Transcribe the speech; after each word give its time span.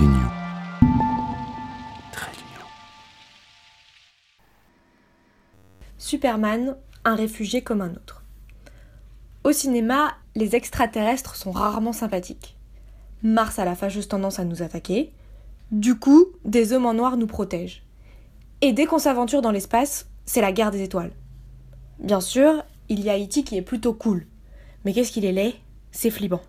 d'union. 0.00 0.30
Trait 2.10 2.32
d'union. 2.32 2.66
Superman, 5.98 6.76
un 7.04 7.14
réfugié 7.14 7.60
comme 7.60 7.82
un 7.82 7.90
autre. 7.90 8.24
Au 9.44 9.52
cinéma, 9.52 10.14
les 10.34 10.56
extraterrestres 10.56 11.36
sont 11.36 11.50
rarement 11.50 11.92
sympathiques. 11.92 12.56
Mars 13.22 13.58
a 13.58 13.66
la 13.66 13.74
fâcheuse 13.74 14.08
tendance 14.08 14.38
à 14.38 14.46
nous 14.46 14.62
attaquer. 14.62 15.12
Du 15.70 15.98
coup, 15.98 16.28
des 16.46 16.72
hommes 16.72 16.86
en 16.86 16.94
noir 16.94 17.18
nous 17.18 17.26
protègent. 17.26 17.82
Et 18.62 18.72
dès 18.72 18.86
qu'on 18.86 18.98
s'aventure 18.98 19.42
dans 19.42 19.52
l'espace, 19.52 20.08
c'est 20.24 20.40
la 20.40 20.52
guerre 20.52 20.70
des 20.70 20.82
étoiles. 20.82 21.12
Bien 21.98 22.22
sûr, 22.22 22.64
il 22.88 23.00
y 23.00 23.10
a 23.10 23.18
E.T. 23.18 23.42
qui 23.42 23.58
est 23.58 23.62
plutôt 23.62 23.92
cool. 23.92 24.26
Mais 24.86 24.94
qu'est-ce 24.94 25.12
qu'il 25.12 25.26
est 25.26 25.32
laid? 25.32 25.56
C'est 25.90 26.10
flippant. 26.10 26.40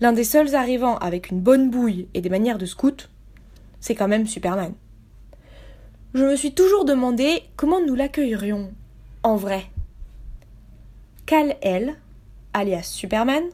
L'un 0.00 0.12
des 0.12 0.24
seuls 0.24 0.54
arrivants 0.54 0.96
avec 0.96 1.30
une 1.30 1.40
bonne 1.40 1.68
bouille 1.68 2.08
et 2.14 2.22
des 2.22 2.30
manières 2.30 2.56
de 2.56 2.64
scout, 2.64 3.10
c'est 3.80 3.94
quand 3.94 4.08
même 4.08 4.26
Superman. 4.26 4.72
Je 6.14 6.24
me 6.24 6.36
suis 6.36 6.54
toujours 6.54 6.86
demandé 6.86 7.42
comment 7.56 7.84
nous 7.84 7.94
l'accueillerions 7.94 8.72
en 9.22 9.36
vrai. 9.36 9.66
Kal-El, 11.26 11.96
alias 12.54 12.84
Superman, 12.84 13.44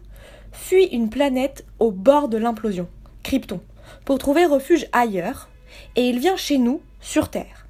fuit 0.52 0.84
une 0.84 1.10
planète 1.10 1.66
au 1.80 1.90
bord 1.90 2.28
de 2.28 2.38
l'implosion, 2.38 2.88
Krypton, 3.24 3.60
pour 4.04 4.18
trouver 4.18 4.46
refuge 4.46 4.86
ailleurs, 4.92 5.48
et 5.96 6.08
il 6.08 6.20
vient 6.20 6.36
chez 6.36 6.58
nous, 6.58 6.80
sur 7.00 7.28
Terre. 7.28 7.66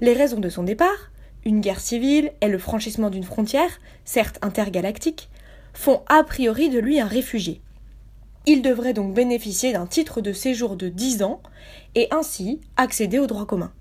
Les 0.00 0.12
raisons 0.12 0.40
de 0.40 0.50
son 0.50 0.62
départ, 0.64 1.10
une 1.46 1.60
guerre 1.60 1.80
civile 1.80 2.32
et 2.42 2.48
le 2.48 2.58
franchissement 2.58 3.08
d'une 3.08 3.24
frontière, 3.24 3.80
certes 4.04 4.38
intergalactique, 4.42 5.30
font 5.72 6.02
a 6.08 6.22
priori 6.24 6.68
de 6.68 6.78
lui 6.78 7.00
un 7.00 7.06
réfugié. 7.06 7.62
Il 8.48 8.62
devrait 8.62 8.92
donc 8.92 9.12
bénéficier 9.12 9.72
d'un 9.72 9.86
titre 9.86 10.20
de 10.20 10.32
séjour 10.32 10.76
de 10.76 10.88
10 10.88 11.24
ans 11.24 11.42
et 11.96 12.06
ainsi 12.12 12.60
accéder 12.76 13.18
au 13.18 13.26
droit 13.26 13.44
commun. 13.44 13.72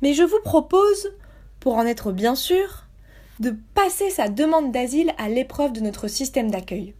Mais 0.00 0.14
je 0.14 0.22
vous 0.22 0.38
propose, 0.44 1.12
pour 1.58 1.74
en 1.74 1.84
être 1.84 2.12
bien 2.12 2.36
sûr, 2.36 2.84
de 3.40 3.56
passer 3.74 4.10
sa 4.10 4.28
demande 4.28 4.70
d'asile 4.70 5.12
à 5.18 5.28
l'épreuve 5.28 5.72
de 5.72 5.80
notre 5.80 6.06
système 6.06 6.52
d'accueil. 6.52 6.94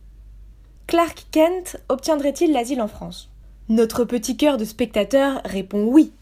Clark 0.88 1.26
Kent 1.30 1.76
obtiendrait-il 1.88 2.52
l'asile 2.52 2.82
en 2.82 2.88
France? 2.88 3.30
Notre 3.68 4.04
petit 4.04 4.36
cœur 4.36 4.56
de 4.56 4.64
spectateur 4.64 5.42
répond 5.44 5.84
oui, 5.84 6.12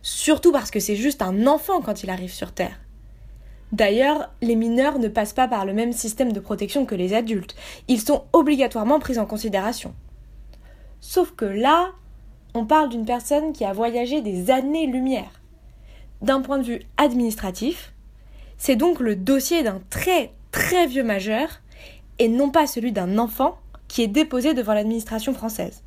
surtout 0.00 0.50
parce 0.50 0.70
que 0.70 0.80
c'est 0.80 0.96
juste 0.96 1.20
un 1.20 1.46
enfant 1.46 1.82
quand 1.82 2.02
il 2.02 2.08
arrive 2.08 2.32
sur 2.32 2.52
Terre. 2.52 2.80
D'ailleurs, 3.72 4.30
les 4.40 4.56
mineurs 4.56 4.98
ne 4.98 5.08
passent 5.08 5.34
pas 5.34 5.48
par 5.48 5.66
le 5.66 5.74
même 5.74 5.92
système 5.92 6.32
de 6.32 6.40
protection 6.40 6.86
que 6.86 6.94
les 6.94 7.12
adultes, 7.12 7.54
ils 7.88 8.00
sont 8.00 8.24
obligatoirement 8.32 8.98
pris 8.98 9.18
en 9.18 9.26
considération. 9.26 9.92
Sauf 11.00 11.32
que 11.32 11.44
là, 11.44 11.92
on 12.54 12.64
parle 12.64 12.88
d'une 12.88 13.04
personne 13.04 13.52
qui 13.52 13.64
a 13.64 13.72
voyagé 13.72 14.22
des 14.22 14.50
années-lumière. 14.50 15.40
D'un 16.22 16.40
point 16.40 16.58
de 16.58 16.64
vue 16.64 16.82
administratif, 16.96 17.92
c'est 18.58 18.76
donc 18.76 19.00
le 19.00 19.16
dossier 19.16 19.62
d'un 19.62 19.80
très 19.90 20.32
très 20.50 20.86
vieux 20.86 21.04
majeur 21.04 21.48
et 22.18 22.28
non 22.28 22.50
pas 22.50 22.66
celui 22.66 22.92
d'un 22.92 23.18
enfant 23.18 23.58
qui 23.88 24.02
est 24.02 24.08
déposé 24.08 24.54
devant 24.54 24.74
l'administration 24.74 25.34
française. 25.34 25.82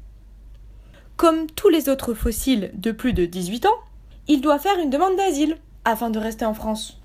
Comme 1.17 1.47
tous 1.47 1.69
les 1.69 1.89
autres 1.89 2.13
fossiles 2.13 2.71
de 2.75 2.91
plus 2.91 3.13
de 3.13 3.25
18 3.25 3.65
ans, 3.65 3.79
il 4.27 4.41
doit 4.41 4.59
faire 4.59 4.79
une 4.79 4.91
demande 4.91 5.17
d'asile 5.17 5.57
afin 5.85 6.09
de 6.11 6.19
rester 6.19 6.45
en 6.45 6.53
France. 6.53 7.01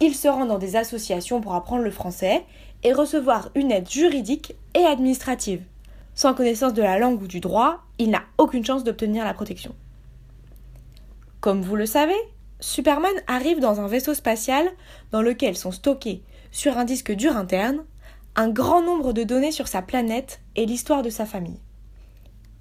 Il 0.00 0.14
se 0.14 0.28
rend 0.28 0.44
dans 0.44 0.58
des 0.58 0.76
associations 0.76 1.40
pour 1.40 1.54
apprendre 1.54 1.84
le 1.84 1.90
français 1.90 2.44
et 2.82 2.92
recevoir 2.92 3.50
une 3.54 3.70
aide 3.70 3.88
juridique 3.88 4.54
et 4.74 4.84
administrative. 4.84 5.62
Sans 6.14 6.34
connaissance 6.34 6.74
de 6.74 6.82
la 6.82 6.98
langue 6.98 7.22
ou 7.22 7.26
du 7.26 7.40
droit, 7.40 7.84
il 7.98 8.10
n'a 8.10 8.22
aucune 8.38 8.64
chance 8.64 8.84
d'obtenir 8.84 9.24
la 9.24 9.34
protection. 9.34 9.74
Comme 11.40 11.62
vous 11.62 11.76
le 11.76 11.86
savez, 11.86 12.14
Superman 12.60 13.14
arrive 13.26 13.60
dans 13.60 13.80
un 13.80 13.88
vaisseau 13.88 14.14
spatial 14.14 14.66
dans 15.10 15.22
lequel 15.22 15.56
sont 15.56 15.72
stockés, 15.72 16.22
sur 16.50 16.78
un 16.78 16.84
disque 16.84 17.12
dur 17.12 17.36
interne, 17.36 17.84
un 18.36 18.48
grand 18.48 18.80
nombre 18.80 19.12
de 19.12 19.24
données 19.24 19.52
sur 19.52 19.68
sa 19.68 19.82
planète 19.82 20.40
et 20.56 20.66
l'histoire 20.66 21.02
de 21.02 21.10
sa 21.10 21.26
famille. 21.26 21.60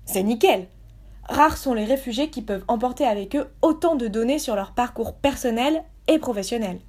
C'est 0.05 0.23
nickel 0.23 0.67
Rares 1.29 1.57
sont 1.57 1.73
les 1.73 1.85
réfugiés 1.85 2.29
qui 2.29 2.41
peuvent 2.41 2.65
emporter 2.67 3.05
avec 3.05 3.35
eux 3.35 3.47
autant 3.61 3.95
de 3.95 4.07
données 4.07 4.39
sur 4.39 4.55
leur 4.55 4.73
parcours 4.73 5.15
personnel 5.15 5.83
et 6.07 6.19
professionnel. 6.19 6.79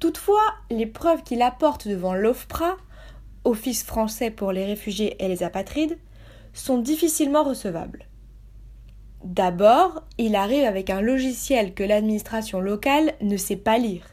Toutefois, 0.00 0.42
les 0.70 0.86
preuves 0.86 1.22
qu'il 1.22 1.42
apporte 1.42 1.86
devant 1.86 2.14
l'OFPRA 2.14 2.76
Office 3.44 3.84
français 3.84 4.30
pour 4.30 4.52
les 4.52 4.64
réfugiés 4.64 5.22
et 5.22 5.28
les 5.28 5.42
apatrides, 5.42 5.98
sont 6.52 6.78
difficilement 6.78 7.42
recevables. 7.42 8.06
D'abord, 9.24 10.02
il 10.18 10.36
arrive 10.36 10.64
avec 10.64 10.90
un 10.90 11.00
logiciel 11.00 11.74
que 11.74 11.82
l'administration 11.82 12.60
locale 12.60 13.14
ne 13.20 13.36
sait 13.36 13.56
pas 13.56 13.78
lire. 13.78 14.06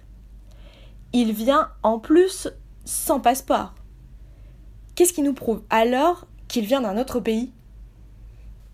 Il 1.13 1.33
vient 1.33 1.69
en 1.83 1.99
plus 1.99 2.47
sans 2.85 3.19
passeport. 3.19 3.73
Qu'est-ce 4.95 5.13
qui 5.13 5.21
nous 5.21 5.33
prouve 5.33 5.63
alors 5.69 6.27
qu'il 6.47 6.65
vient 6.65 6.81
d'un 6.81 6.97
autre 6.97 7.19
pays? 7.19 7.51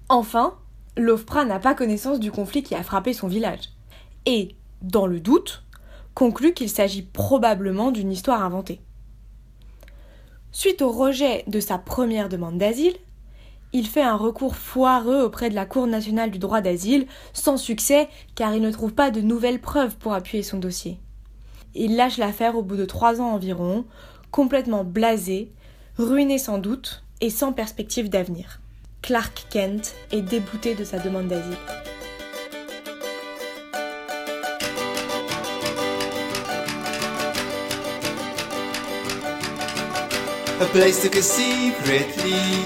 Enfin, 0.09 0.55
l'OFPRA 0.95 1.45
n'a 1.45 1.59
pas 1.59 1.73
connaissance 1.73 2.19
du 2.19 2.31
conflit 2.31 2.63
qui 2.63 2.75
a 2.75 2.83
frappé 2.83 3.13
son 3.13 3.27
village. 3.27 3.69
Et, 4.25 4.55
dans 4.81 5.07
le 5.07 5.19
doute, 5.19 5.63
conclut 6.13 6.53
qu'il 6.53 6.69
s'agit 6.69 7.01
probablement 7.01 7.91
d'une 7.91 8.11
histoire 8.11 8.43
inventée. 8.43 8.81
Suite 10.59 10.81
au 10.81 10.91
rejet 10.91 11.43
de 11.45 11.59
sa 11.59 11.77
première 11.77 12.29
demande 12.29 12.57
d'asile, 12.57 12.95
il 13.73 13.85
fait 13.85 14.01
un 14.01 14.15
recours 14.15 14.55
foireux 14.55 15.21
auprès 15.21 15.51
de 15.51 15.53
la 15.53 15.67
Cour 15.67 15.85
nationale 15.85 16.31
du 16.31 16.39
droit 16.39 16.61
d'asile, 16.61 17.05
sans 17.31 17.57
succès 17.57 18.09
car 18.33 18.55
il 18.55 18.63
ne 18.63 18.71
trouve 18.71 18.95
pas 18.95 19.11
de 19.11 19.21
nouvelles 19.21 19.61
preuves 19.61 19.97
pour 19.97 20.13
appuyer 20.13 20.41
son 20.41 20.57
dossier. 20.57 20.97
Il 21.75 21.95
lâche 21.95 22.17
l'affaire 22.17 22.55
au 22.57 22.63
bout 22.63 22.75
de 22.75 22.85
trois 22.85 23.21
ans 23.21 23.33
environ, 23.35 23.85
complètement 24.31 24.83
blasé, 24.83 25.51
ruiné 25.99 26.39
sans 26.39 26.57
doute 26.57 27.03
et 27.21 27.29
sans 27.29 27.53
perspective 27.53 28.09
d'avenir. 28.09 28.59
Clark 29.03 29.45
Kent 29.51 29.93
est 30.11 30.23
débouté 30.23 30.73
de 30.73 30.85
sa 30.85 30.97
demande 30.97 31.27
d'asile. 31.27 31.53
A 40.59 40.65
place 40.65 41.03
to 41.03 41.19
us 41.19 41.29
secretly 41.29 42.65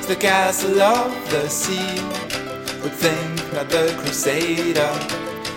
to 0.00 0.06
the 0.06 0.14
castle 0.14 0.80
of 0.80 1.10
the 1.30 1.48
sea. 1.48 2.00
Would 2.82 2.92
think 2.92 3.50
that 3.50 3.68
the 3.68 3.92
crusader 3.98 4.92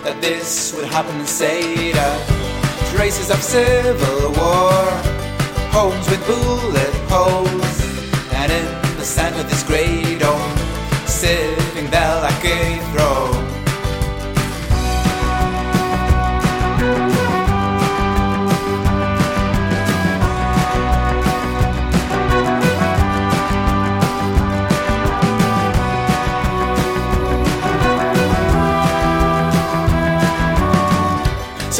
that 0.02 0.18
this 0.20 0.74
would 0.74 0.86
happen 0.86 1.14
in 1.20 1.26
that 1.26 2.18
traces 2.92 3.30
of 3.30 3.40
civil 3.40 4.32
war, 4.32 4.82
homes 5.70 6.10
with 6.10 6.26
bullet 6.26 6.94
holes, 7.08 7.78
and 8.34 8.50
in 8.50 8.96
the 8.98 9.04
center 9.04 9.38
of 9.38 9.48
this 9.48 9.62
great 9.62 10.18
dome, 10.18 10.56
sitting 11.06 11.88
there 11.88 12.20
like 12.20 12.44
a 12.44 12.80
throne. 12.90 13.39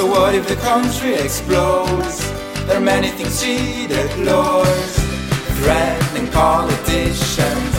So 0.00 0.06
what 0.06 0.34
if 0.34 0.48
the 0.48 0.56
country 0.56 1.12
explodes? 1.12 2.20
There 2.64 2.78
are 2.78 2.80
many 2.80 3.08
things 3.08 3.38
she 3.38 3.86
deplores. 3.86 4.94
Threatening 5.60 6.32
politicians, 6.32 7.74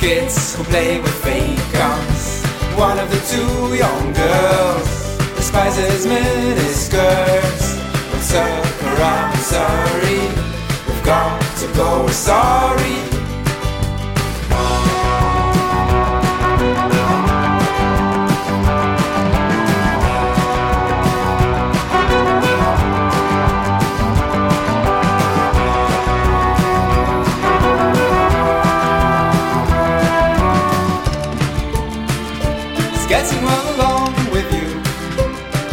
kids 0.00 0.56
who 0.56 0.64
play 0.64 0.98
with 1.02 1.12
fake 1.22 1.60
guns. 1.70 2.42
One 2.78 2.98
of 2.98 3.10
the 3.10 3.20
two 3.28 3.76
young 3.76 4.12
girls 4.14 5.18
despises 5.36 6.06
miniskirts. 6.06 7.76
But 8.10 8.22
circle 8.22 8.88
around, 8.96 9.36
sorry, 9.36 10.20
we've 10.86 11.04
got 11.04 11.42
to 11.58 11.66
go, 11.74 12.04
we're 12.04 12.12
sorry. 12.12 13.09
Getting 33.10 33.42
well 33.42 33.74
along 33.74 34.14
with 34.30 34.48
you. 34.54 34.68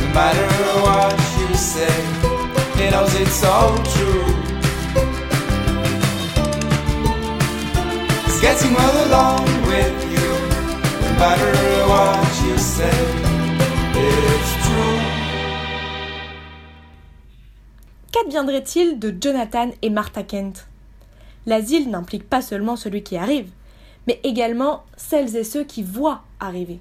No 0.01 0.07
matter 0.12 0.48
what 0.81 1.13
you 1.38 1.54
say, 1.54 1.95
he 2.75 2.89
knows 2.89 3.13
it's 3.13 3.44
all 3.44 3.78
true. 3.94 4.25
He's 8.25 8.42
getting 8.42 8.74
well 8.74 8.95
along 9.06 9.45
with 9.68 9.98
you, 10.13 10.30
no 11.04 11.10
matter 11.19 11.54
what 11.92 12.25
you 12.44 12.57
say. 12.57 12.98
It's 13.94 14.51
true. 14.66 15.00
Qu'adviendrait-il 18.12 18.98
de 18.98 19.12
Jonathan 19.22 19.69
et 19.83 19.92
Martha 19.92 20.24
Kent? 20.24 20.66
L'asile 21.45 21.92
n'implique 21.92 22.28
pas 22.28 22.42
seulement 22.42 22.75
celui 22.75 23.04
qui 23.04 23.16
arrive, 23.16 23.51
mais 24.07 24.19
également 24.24 24.86
celles 24.98 25.36
et 25.36 25.44
ceux 25.44 25.66
qui 25.66 25.83
voient 25.83 26.24
arriver. 26.40 26.80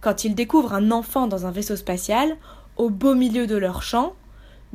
Quand 0.00 0.24
ils 0.24 0.34
découvrent 0.34 0.74
un 0.74 0.90
enfant 0.90 1.26
dans 1.26 1.46
un 1.46 1.50
vaisseau 1.50 1.76
spatial, 1.76 2.36
au 2.76 2.90
beau 2.90 3.14
milieu 3.14 3.46
de 3.46 3.56
leur 3.56 3.82
champ, 3.82 4.14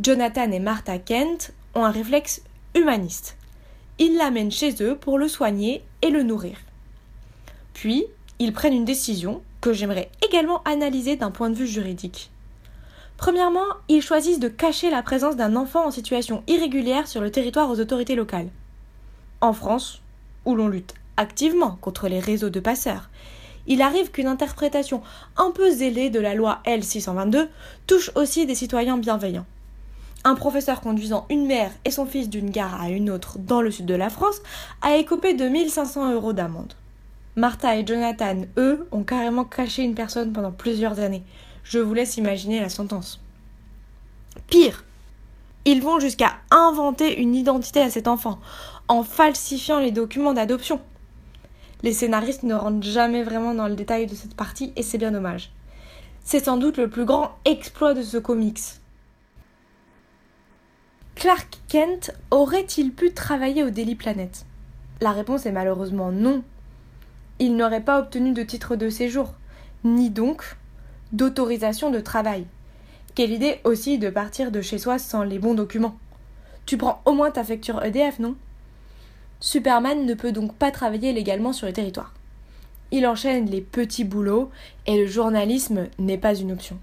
Jonathan 0.02 0.52
et 0.52 0.60
Martha 0.60 0.98
Kent 0.98 1.54
ont 1.76 1.86
un 1.86 1.92
réflexe 1.92 2.42
humaniste. 2.76 3.38
Ils 4.00 4.18
l'amènent 4.18 4.52
chez 4.52 4.76
eux 4.82 4.96
pour 4.96 5.18
le 5.18 5.28
soigner 5.28 5.84
et 6.02 6.10
le 6.10 6.24
nourrir. 6.24 6.58
Puis, 7.74 8.06
ils 8.40 8.54
prennent 8.54 8.74
une 8.74 8.86
décision 8.86 9.42
que 9.62 9.72
j'aimerais 9.72 10.10
également 10.28 10.62
analyser 10.64 11.16
d'un 11.16 11.32
point 11.32 11.50
de 11.50 11.56
vue 11.56 11.68
juridique. 11.68 12.32
Premièrement, 13.18 13.68
ils 13.88 14.02
choisissent 14.02 14.40
de 14.40 14.50
cacher 14.50 14.90
la 14.90 15.04
présence 15.04 15.38
d'un 15.38 15.56
enfant 15.56 15.86
en 15.86 15.92
situation 15.92 16.44
irrégulière 16.48 17.08
sur 17.08 17.22
le 17.22 17.32
territoire 17.32 17.70
aux 17.70 17.80
autorités 17.80 18.16
locales. 18.16 18.50
En 19.40 19.54
France, 19.54 20.02
où 20.46 20.56
l'on 20.56 20.68
lutte 20.68 20.96
activement 21.16 21.78
contre 21.80 22.10
les 22.10 22.20
réseaux 22.20 22.50
de 22.50 22.60
passeurs, 22.60 23.10
il 23.68 23.82
arrive 23.82 24.12
qu'une 24.12 24.28
interprétation 24.28 25.02
un 25.38 25.52
peu 25.52 25.72
zélée 25.72 26.10
de 26.10 26.20
la 26.20 26.36
loi 26.36 26.60
L622 26.66 27.48
touche 27.88 28.12
aussi 28.16 28.46
des 28.46 28.56
citoyens 28.56 28.98
bienveillants. 28.98 29.46
Un 30.26 30.36
professeur 30.36 30.82
conduisant 30.82 31.26
une 31.30 31.46
mère 31.46 31.72
et 31.84 31.92
son 31.92 32.06
fils 32.06 32.30
d'une 32.30 32.50
gare 32.50 32.82
à 32.82 32.90
une 32.90 33.10
autre 33.10 33.38
dans 33.40 33.62
le 33.62 33.72
sud 33.72 33.86
de 33.86 33.96
la 33.96 34.10
France 34.10 34.42
a 34.82 34.96
écopé 34.96 35.34
de 35.34 35.48
1500 35.48 36.14
euros 36.14 36.34
d'amende. 36.34 36.74
Martha 37.36 37.78
et 37.78 37.86
Jonathan, 37.86 38.44
eux, 38.58 38.88
ont 38.92 39.04
carrément 39.04 39.44
caché 39.44 39.84
une 39.84 39.96
personne 39.96 40.32
pendant 40.32 40.52
plusieurs 40.52 41.00
années. 41.00 41.24
Je 41.64 41.80
vous 41.80 41.94
laisse 41.94 42.18
imaginer 42.18 42.60
la 42.60 42.70
sentence. 42.70 43.20
Pire, 44.48 44.84
ils 45.66 45.82
vont 45.82 46.00
jusqu'à 46.00 46.34
inventer 46.52 47.20
une 47.20 47.36
identité 47.36 47.82
à 47.82 47.90
cet 47.90 48.08
enfant, 48.08 48.40
en 48.88 49.04
falsifiant 49.04 49.80
les 49.80 49.92
documents 49.92 50.34
d'adoption. 50.34 50.80
Les 51.84 51.94
scénaristes 51.94 52.44
ne 52.44 52.54
rentrent 52.54 52.86
jamais 52.86 53.24
vraiment 53.24 53.54
dans 53.54 53.68
le 53.68 53.76
détail 53.76 54.08
de 54.08 54.16
cette 54.16 54.36
partie 54.36 54.72
et 54.76 54.84
c'est 54.84 54.98
bien 54.98 55.12
dommage. 55.12 55.52
C'est 56.24 56.46
sans 56.46 56.56
doute 56.56 56.78
le 56.78 56.90
plus 56.90 57.04
grand 57.04 57.38
exploit 57.44 57.94
de 57.94 58.02
ce 58.02 58.18
comics. 58.18 58.62
Clark 61.16 61.60
Kent 61.68 62.12
aurait-il 62.32 62.94
pu 62.94 63.14
travailler 63.14 63.64
au 63.64 63.70
Daily 63.70 63.96
Planet? 63.96 64.46
La 65.02 65.12
réponse 65.12 65.46
est 65.46 65.52
malheureusement 65.52 66.12
non. 66.12 66.44
Il 67.40 67.58
n'aurait 67.58 67.84
pas 67.84 68.00
obtenu 68.00 68.32
de 68.32 68.44
titre 68.44 68.78
de 68.78 68.90
séjour, 68.90 69.34
ni 69.84 70.10
donc 70.10 70.56
d'autorisation 71.12 71.92
de 71.92 72.00
travail. 72.00 72.46
Quelle 73.16 73.32
idée 73.32 73.60
aussi 73.66 74.00
de 74.00 74.10
partir 74.10 74.52
de 74.52 74.62
chez 74.62 74.78
soi 74.78 74.98
sans 74.98 75.24
les 75.24 75.40
bons 75.40 75.54
documents? 75.54 75.98
Tu 76.66 76.78
prends 76.78 77.02
au 77.06 77.12
moins 77.12 77.32
ta 77.32 77.44
facture 77.44 77.84
EDF, 77.84 78.20
non? 78.20 78.36
Superman 79.44 80.06
ne 80.06 80.14
peut 80.14 80.32
donc 80.32 80.56
pas 80.56 80.72
travailler 80.72 81.12
légalement 81.12 81.52
sur 81.52 81.68
le 81.68 81.74
territoire. 81.74 82.14
Il 82.92 83.06
enchaîne 83.06 83.46
les 83.46 83.60
petits 83.60 84.06
boulots 84.06 84.50
et 84.88 84.98
le 84.98 85.06
journalisme 85.06 85.90
n'est 86.00 86.18
pas 86.18 86.34
une 86.34 86.54
option. 86.54 86.80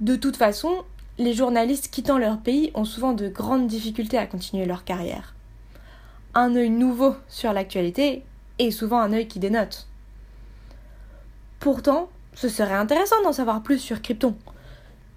De 0.00 0.14
toute 0.14 0.36
façon, 0.36 0.70
les 1.16 1.32
journalistes 1.32 1.88
quittant 1.90 2.18
leur 2.18 2.36
pays 2.38 2.70
ont 2.74 2.84
souvent 2.84 3.14
de 3.14 3.28
grandes 3.28 3.66
difficultés 3.66 4.18
à 4.18 4.26
continuer 4.26 4.66
leur 4.66 4.84
carrière. 4.84 5.34
Un 6.34 6.54
œil 6.54 6.68
nouveau 6.68 7.16
sur 7.30 7.54
l'actualité 7.54 8.24
est 8.58 8.70
souvent 8.70 8.98
un 8.98 9.14
œil 9.14 9.26
qui 9.26 9.38
dénote. 9.38 9.88
Pourtant, 11.60 12.10
ce 12.34 12.50
serait 12.50 12.74
intéressant 12.74 13.22
d'en 13.22 13.32
savoir 13.32 13.62
plus 13.62 13.78
sur 13.78 14.02
Krypton. 14.02 14.36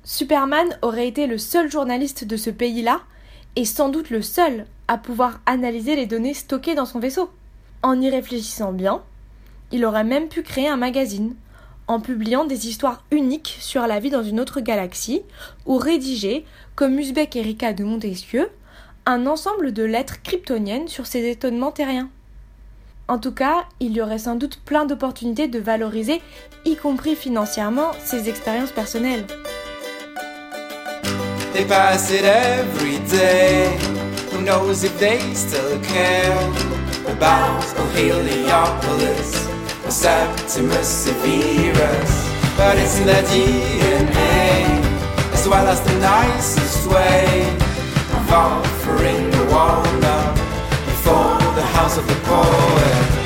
Superman 0.05 0.77
aurait 0.81 1.09
été 1.09 1.27
le 1.27 1.37
seul 1.37 1.69
journaliste 1.69 2.23
de 2.23 2.37
ce 2.37 2.49
pays-là 2.49 3.01
et 3.55 3.65
sans 3.65 3.89
doute 3.89 4.09
le 4.09 4.21
seul 4.21 4.65
à 4.87 4.97
pouvoir 4.97 5.39
analyser 5.45 5.95
les 5.95 6.05
données 6.05 6.33
stockées 6.33 6.75
dans 6.75 6.85
son 6.85 6.99
vaisseau. 6.99 7.29
En 7.83 7.99
y 7.99 8.09
réfléchissant 8.09 8.71
bien, 8.71 9.01
il 9.71 9.85
aurait 9.85 10.03
même 10.03 10.27
pu 10.27 10.43
créer 10.43 10.67
un 10.67 10.77
magazine 10.77 11.35
en 11.87 11.99
publiant 11.99 12.45
des 12.45 12.67
histoires 12.67 13.03
uniques 13.11 13.57
sur 13.59 13.85
la 13.87 13.99
vie 13.99 14.09
dans 14.09 14.23
une 14.23 14.39
autre 14.39 14.61
galaxie 14.61 15.23
ou 15.65 15.77
rédiger, 15.77 16.45
comme 16.75 16.97
Usbek 16.97 17.35
Erika 17.35 17.73
de 17.73 17.83
Montesquieu, 17.83 18.49
un 19.05 19.25
ensemble 19.27 19.73
de 19.73 19.83
lettres 19.83 20.21
kryptoniennes 20.21 20.87
sur 20.87 21.05
ces 21.05 21.29
étonnements 21.29 21.71
terriens. 21.71 22.09
En 23.07 23.17
tout 23.17 23.33
cas, 23.33 23.65
il 23.79 23.91
y 23.91 24.01
aurait 24.01 24.19
sans 24.19 24.35
doute 24.35 24.59
plein 24.63 24.85
d'opportunités 24.85 25.47
de 25.47 25.59
valoriser, 25.59 26.21
y 26.63 26.75
compris 26.75 27.15
financièrement, 27.15 27.91
ses 27.99 28.29
expériences 28.29 28.71
personnelles. 28.71 29.25
They 31.53 31.65
pass 31.65 32.09
it 32.11 32.23
every 32.23 32.99
day. 33.09 33.77
Who 34.31 34.41
knows 34.41 34.85
if 34.85 34.97
they 34.97 35.19
still 35.33 35.81
care 35.83 36.47
about 37.05 37.65
oh 37.77 37.91
Heliopolis 37.93 39.49
or 39.85 39.91
Septimus 39.91 40.87
Severus? 40.87 42.13
But 42.55 42.77
it's 42.77 42.99
in 42.99 43.05
their 43.05 43.23
DNA 43.23 44.81
as 45.33 45.45
well 45.45 45.67
as 45.67 45.81
the 45.81 45.99
nicest 45.99 46.87
way 46.87 47.43
of 48.15 48.31
offering 48.31 49.29
the 49.31 49.43
up 49.51 50.35
before 50.85 51.37
the 51.55 51.65
house 51.75 51.97
of 51.97 52.07
the 52.07 52.15
poet. 52.23 53.20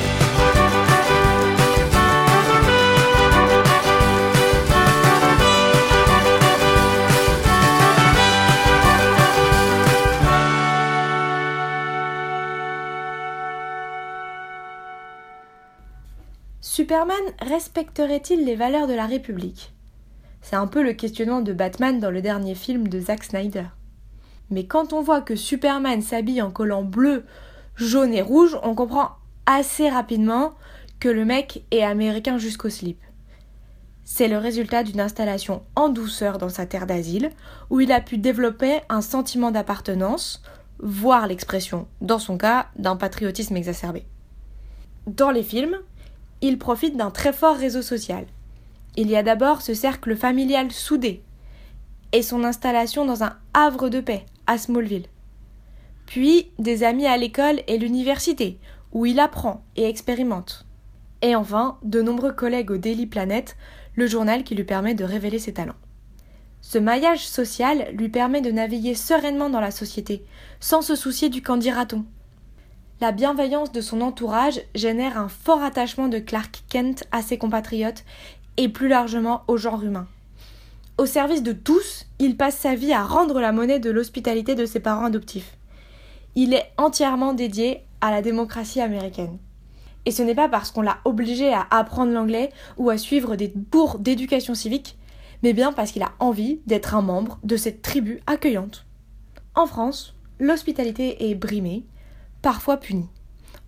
Superman 16.67 17.21
respecterait-il 17.44 18.44
les 18.44 18.56
valeurs 18.56 18.88
de 18.88 18.95
la 18.95 19.06
République? 19.06 19.71
C'est 20.41 20.56
un 20.56 20.65
peu 20.65 20.81
le 20.81 20.94
questionnement 20.94 21.41
de 21.41 21.53
Batman 21.53 22.00
dans 22.00 22.09
le 22.09 22.23
dernier 22.23 22.56
film 22.56 22.88
de 22.88 23.00
Zack 23.00 23.23
Snyder. 23.23 23.65
Mais 24.50 24.65
quand 24.65 24.91
on 24.91 25.03
voit 25.03 25.21
que 25.21 25.35
Superman 25.35 26.01
s'habille 26.01 26.41
en 26.41 26.50
collant 26.50 26.81
bleu, 26.81 27.23
jaune 27.75 28.15
et 28.15 28.23
rouge, 28.23 28.57
on 28.63 28.73
comprend 28.73 29.11
assez 29.45 29.92
rapidement 29.92 30.56
que 30.99 31.07
le 31.07 31.23
mec 31.23 31.63
est 31.69 31.83
américain 31.83 32.40
jusqu'au 32.40 32.71
slip. 32.71 32.99
C'est 34.04 34.28
le 34.28 34.40
résultat 34.40 34.81
d'une 34.81 35.01
installation 35.01 35.61
en 35.75 35.90
douceur 35.90 36.40
dans 36.40 36.49
sa 36.49 36.66
terre 36.66 36.87
d'asile, 36.87 37.30
où 37.69 37.80
il 37.80 37.92
a 37.92 38.01
pu 38.01 38.18
développer 38.18 38.80
un 38.90 39.01
sentiment 39.01 39.51
d'appartenance, 39.51 40.42
voire 40.80 41.28
l'expression, 41.28 41.87
dans 42.01 42.19
son 42.19 42.40
cas, 42.40 42.69
d'un 42.75 42.95
patriotisme 42.95 43.56
exacerbé. 43.56 44.07
Dans 45.06 45.30
les 45.30 45.44
films, 45.44 45.78
il 46.42 46.57
profite 46.57 46.97
d'un 46.97 47.11
très 47.11 47.33
fort 47.33 47.56
réseau 47.56 47.81
social. 47.81 48.25
Il 48.97 49.09
y 49.09 49.15
a 49.15 49.23
d'abord 49.23 49.61
ce 49.61 49.73
cercle 49.73 50.15
familial 50.15 50.71
soudé 50.71 51.23
et 52.11 52.21
son 52.21 52.44
installation 52.44 53.06
dans 53.06 53.23
un 53.23 53.37
havre 53.54 53.89
de 53.89 53.99
paix 53.99 54.25
à 54.47 54.57
Smallville. 54.57 55.07
Puis 56.06 56.51
des 56.59 56.83
amis 56.83 57.07
à 57.07 57.18
l'école 57.18 57.61
et 57.68 57.77
l'université, 57.77 58.59
où 58.94 59.06
il 59.06 59.19
apprend 59.19 59.63
et 59.75 59.89
expérimente. 59.89 60.65
Et 61.21 61.35
enfin, 61.35 61.77
de 61.83 62.01
nombreux 62.01 62.33
collègues 62.33 62.71
au 62.71 62.77
Daily 62.77 63.07
Planet, 63.07 63.57
le 63.95 64.07
journal 64.07 64.44
qui 64.44 64.56
lui 64.56 64.63
permet 64.63 64.94
de 64.94 65.04
révéler 65.04 65.39
ses 65.39 65.54
talents. 65.54 65.75
Ce 66.61 66.77
maillage 66.77 67.27
social 67.27 67.89
lui 67.94 68.09
permet 68.09 68.42
de 68.42 68.51
naviguer 68.51 68.95
sereinement 68.95 69.49
dans 69.49 69.59
la 69.59 69.71
société, 69.71 70.23
sans 70.59 70.81
se 70.81 70.95
soucier 70.95 71.30
du 71.30 71.42
qu'en. 71.42 71.59
La 73.02 73.11
bienveillance 73.11 73.73
de 73.73 73.81
son 73.81 73.99
entourage 73.99 74.61
génère 74.73 75.18
un 75.18 75.28
fort 75.28 75.61
attachement 75.61 76.07
de 76.07 76.18
Clark 76.18 76.64
Kent 76.69 77.04
à 77.11 77.21
ses 77.21 77.37
compatriotes 77.37 78.06
et 78.56 78.69
plus 78.69 78.87
largement 78.87 79.44
au 79.49 79.57
genre 79.57 79.83
humain. 79.83 80.07
Au 80.97 81.06
service 81.06 81.44
de 81.44 81.52
tous, 81.52 82.06
il 82.19 82.37
passe 82.37 82.56
sa 82.56 82.73
vie 82.73 82.94
à 82.94 83.04
rendre 83.04 83.42
la 83.42 83.52
monnaie 83.52 83.80
de 83.80 83.92
l'hospitalité 83.92 84.56
de 84.56 84.66
ses 84.66 84.80
parents 84.80 85.04
adoptifs. 85.04 85.57
Il 86.35 86.54
est 86.54 86.71
entièrement 86.78 87.33
dédié 87.33 87.81
à 87.99 88.11
la 88.11 88.21
démocratie 88.21 88.80
américaine. 88.80 89.40
Et 90.06 90.11
ce 90.11 90.23
n'est 90.23 90.33
pas 90.33 90.47
parce 90.47 90.71
qu'on 90.71 90.81
l'a 90.81 90.99
obligé 91.04 91.54
à 91.54 91.68
apprendre 91.71 92.14
l'anglais 92.14 92.49
ou 92.78 92.90
à 92.90 92.97
suivre 92.97 93.35
des 93.35 93.54
cours 93.71 93.99
d'éducation 93.99 94.56
civique, 94.56 94.97
mais 95.44 95.52
bien 95.52 95.73
parce 95.73 95.92
qu'il 95.92 96.04
a 96.04 96.14
envie 96.19 96.61
d'être 96.66 96.95
un 96.95 97.02
membre 97.02 97.40
de 97.44 97.57
cette 97.57 97.81
tribu 97.81 98.21
accueillante. 98.25 98.85
En 99.54 99.66
France, 99.66 100.16
l'hospitalité 100.40 101.30
est 101.30 101.35
brimée, 101.35 101.83
parfois 102.45 102.78
punis. 102.78 103.09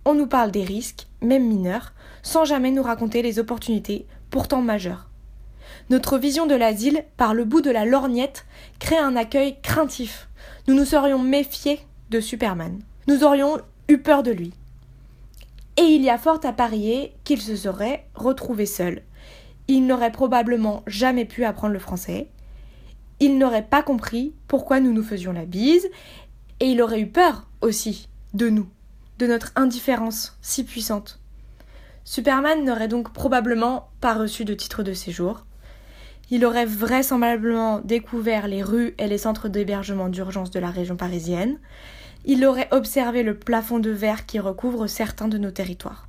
On 0.04 0.14
nous 0.14 0.28
parle 0.28 0.52
des 0.52 0.62
risques, 0.62 1.08
même 1.20 1.48
mineurs, 1.48 1.94
sans 2.22 2.44
jamais 2.44 2.70
nous 2.70 2.84
raconter 2.84 3.22
les 3.22 3.40
opportunités, 3.40 4.06
pourtant 4.30 4.62
majeures. 4.62 5.10
Notre 5.90 6.16
vision 6.16 6.46
de 6.46 6.54
l'asile, 6.54 7.04
par 7.16 7.34
le 7.34 7.44
bout 7.44 7.60
de 7.60 7.72
la 7.72 7.84
lorgnette, 7.84 8.46
crée 8.78 8.96
un 8.96 9.16
accueil 9.16 9.56
craintif. 9.62 10.28
Nous 10.68 10.74
nous 10.74 10.84
serions 10.84 11.18
méfiés 11.18 11.80
de 12.10 12.20
Superman. 12.20 12.78
Nous 13.08 13.24
aurions 13.24 13.58
eu 13.88 13.98
peur 13.98 14.22
de 14.22 14.30
lui. 14.30 14.52
Et 15.76 15.82
il 15.82 16.02
y 16.02 16.10
a 16.10 16.16
fort 16.16 16.38
à 16.44 16.52
parier 16.52 17.14
qu'il 17.24 17.42
se 17.42 17.56
serait 17.56 18.06
retrouvé 18.14 18.64
seul. 18.64 19.02
Il 19.66 19.88
n'aurait 19.88 20.12
probablement 20.12 20.84
jamais 20.86 21.24
pu 21.24 21.44
apprendre 21.44 21.72
le 21.72 21.80
français. 21.80 22.28
Il 23.18 23.38
n'aurait 23.38 23.66
pas 23.66 23.82
compris 23.82 24.34
pourquoi 24.46 24.78
nous 24.78 24.92
nous 24.92 25.02
faisions 25.02 25.32
la 25.32 25.46
bise. 25.46 25.88
Et 26.60 26.66
il 26.66 26.80
aurait 26.80 27.00
eu 27.00 27.08
peur 27.08 27.48
aussi 27.60 28.07
de 28.34 28.48
nous, 28.48 28.68
de 29.18 29.26
notre 29.26 29.52
indifférence 29.56 30.36
si 30.42 30.64
puissante. 30.64 31.20
Superman 32.04 32.64
n'aurait 32.64 32.88
donc 32.88 33.12
probablement 33.12 33.90
pas 34.00 34.14
reçu 34.14 34.44
de 34.44 34.54
titre 34.54 34.82
de 34.82 34.92
séjour. 34.92 35.44
Il 36.30 36.44
aurait 36.44 36.66
vraisemblablement 36.66 37.80
découvert 37.80 38.48
les 38.48 38.62
rues 38.62 38.94
et 38.98 39.08
les 39.08 39.18
centres 39.18 39.48
d'hébergement 39.48 40.08
d'urgence 40.08 40.50
de 40.50 40.60
la 40.60 40.70
région 40.70 40.96
parisienne. 40.96 41.58
Il 42.24 42.44
aurait 42.44 42.68
observé 42.70 43.22
le 43.22 43.38
plafond 43.38 43.78
de 43.78 43.90
verre 43.90 44.26
qui 44.26 44.38
recouvre 44.38 44.86
certains 44.86 45.28
de 45.28 45.38
nos 45.38 45.50
territoires. 45.50 46.08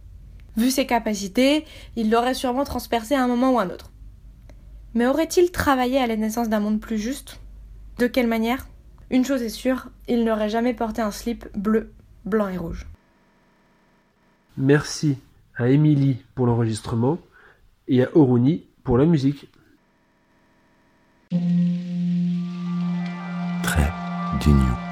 Vu 0.58 0.72
ses 0.72 0.86
capacités, 0.86 1.66
il 1.96 2.10
l'aurait 2.10 2.34
sûrement 2.34 2.66
transpercé 2.66 3.16
à 3.16 3.24
un 3.24 3.28
moment 3.28 3.52
ou 3.52 3.60
un 3.60 3.70
autre. 3.70 3.92
Mais 4.94 5.08
aurait-il 5.08 5.52
travaillé 5.52 6.00
à 6.00 6.08
la 6.08 6.18
naissance 6.18 6.50
d'un 6.50 6.60
monde 6.60 6.82
plus 6.82 6.98
juste? 6.98 7.40
De 7.98 8.08
quelle 8.08 8.28
manière? 8.28 8.68
Une 9.12 9.26
chose 9.26 9.42
est 9.42 9.50
sûre, 9.50 9.90
il 10.08 10.24
n'aurait 10.24 10.50
jamais 10.50 10.74
porté 10.74 11.02
un 11.02 11.12
slip 11.12 11.46
bleu, 11.58 11.94
blanc 12.30 12.48
et 12.50 12.58
rouge. 12.58 12.88
Merci 14.58 15.18
à 15.56 15.70
Émilie 15.70 16.24
pour 16.36 16.46
l'enregistrement 16.46 17.18
et 17.88 18.04
à 18.04 18.16
Oruni 18.16 18.66
pour 18.84 18.98
la 18.98 19.06
musique. 19.06 19.50
Trait 23.64 23.92
d'union. 24.42 24.89